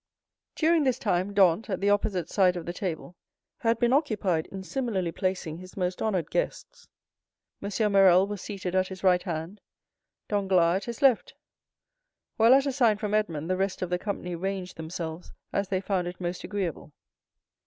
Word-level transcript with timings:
During 0.55 0.83
this 0.83 0.97
time, 0.97 1.35
Dantès, 1.35 1.69
at 1.69 1.79
the 1.79 1.91
opposite 1.91 2.27
side 2.27 2.55
of 2.57 2.65
the 2.65 2.73
table, 2.73 3.15
had 3.59 3.77
been 3.77 3.93
occupied 3.93 4.47
in 4.47 4.63
similarly 4.63 5.11
placing 5.11 5.59
his 5.59 5.77
most 5.77 6.01
honored 6.01 6.31
guests. 6.31 6.87
M. 7.61 7.91
Morrel 7.91 8.25
was 8.25 8.41
seated 8.41 8.73
at 8.73 8.87
his 8.87 9.03
right 9.03 9.21
hand, 9.21 9.61
Danglars 10.27 10.77
at 10.77 10.83
his 10.85 11.03
left; 11.03 11.35
while, 12.37 12.55
at 12.55 12.65
a 12.65 12.71
sign 12.71 12.97
from 12.97 13.13
Edmond, 13.13 13.47
the 13.47 13.55
rest 13.57 13.83
of 13.83 13.91
the 13.91 13.99
company 13.99 14.33
ranged 14.33 14.75
themselves 14.75 15.33
as 15.53 15.67
they 15.67 15.79
found 15.81 16.07
it 16.07 16.19
most 16.19 16.43
agreeable. 16.43 16.93